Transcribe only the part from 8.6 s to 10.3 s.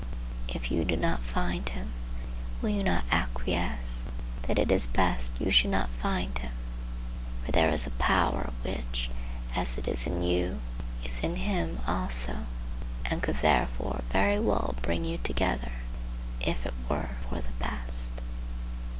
which, as it is in